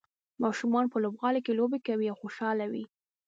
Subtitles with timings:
[0.43, 2.85] ماشومان په لوبغالي کې لوبې کوي او خوشحاله وي.